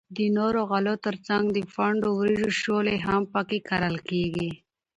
[0.17, 4.49] د نورو غلو تر څنگ د پنډو وریجو شولې هم پکښی کرل کیږي.